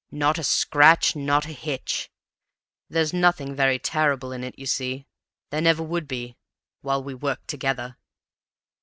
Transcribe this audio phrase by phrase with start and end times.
[0.09, 2.09] Not a scratch not a hitch!
[2.89, 5.05] There's nothing very terrible in it, you see;
[5.51, 6.37] there never would be,
[6.81, 7.97] while we worked together."